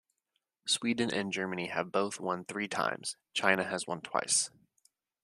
[0.65, 4.49] Sweden and Germany have both won three times, China has won twice.